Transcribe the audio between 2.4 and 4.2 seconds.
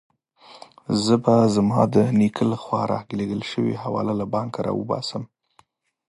له خوا رالېږل شوې حواله